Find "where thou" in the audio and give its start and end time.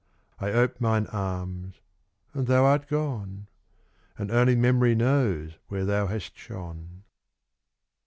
5.67-6.07